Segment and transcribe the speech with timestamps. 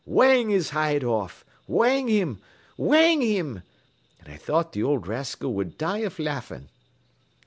[0.03, 1.45] Whang his hide off!
[1.67, 2.41] Whang him!
[2.75, 3.61] Whang him!'
[4.19, 6.69] An' I thought th' old raskil would die av laffin'.